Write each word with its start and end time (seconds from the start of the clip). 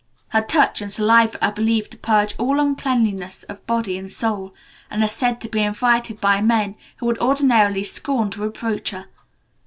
Her 0.29 0.41
touch 0.41 0.81
and 0.81 0.91
saliva 0.91 1.37
are 1.45 1.51
believed 1.51 1.91
to 1.91 1.97
purge 1.99 2.33
all 2.39 2.59
uncleanliness 2.59 3.43
of 3.43 3.63
body 3.67 3.99
and 3.99 4.11
soul, 4.11 4.51
and 4.89 5.03
are 5.03 5.07
said 5.07 5.39
to 5.41 5.47
be 5.47 5.61
invited 5.61 6.19
by 6.19 6.41
men 6.41 6.73
who 6.97 7.05
would 7.05 7.19
ordinarily 7.19 7.83
scorn 7.83 8.31
to 8.31 8.43
approach 8.45 8.89
her. 8.89 9.09